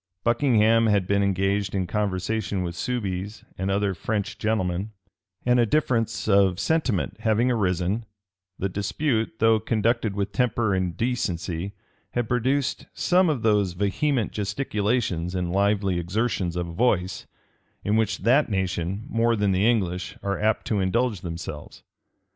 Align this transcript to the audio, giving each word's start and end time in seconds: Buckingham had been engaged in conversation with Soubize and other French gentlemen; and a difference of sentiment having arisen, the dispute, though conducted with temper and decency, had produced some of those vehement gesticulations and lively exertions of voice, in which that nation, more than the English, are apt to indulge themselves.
Buckingham 0.23 0.87
had 0.87 1.05
been 1.05 1.21
engaged 1.21 1.75
in 1.75 1.85
conversation 1.85 2.63
with 2.63 2.73
Soubize 2.73 3.43
and 3.55 3.69
other 3.69 3.93
French 3.93 4.39
gentlemen; 4.39 4.93
and 5.45 5.59
a 5.59 5.65
difference 5.67 6.27
of 6.27 6.59
sentiment 6.59 7.17
having 7.19 7.51
arisen, 7.51 8.07
the 8.57 8.67
dispute, 8.67 9.37
though 9.37 9.59
conducted 9.59 10.15
with 10.15 10.31
temper 10.31 10.73
and 10.73 10.97
decency, 10.97 11.73
had 12.13 12.27
produced 12.27 12.87
some 12.95 13.29
of 13.29 13.43
those 13.43 13.73
vehement 13.73 14.31
gesticulations 14.31 15.35
and 15.35 15.51
lively 15.51 15.99
exertions 15.99 16.55
of 16.55 16.65
voice, 16.65 17.27
in 17.83 17.95
which 17.95 18.23
that 18.23 18.49
nation, 18.49 19.05
more 19.07 19.35
than 19.35 19.51
the 19.51 19.69
English, 19.69 20.17
are 20.23 20.39
apt 20.39 20.65
to 20.65 20.79
indulge 20.79 21.21
themselves. 21.21 21.83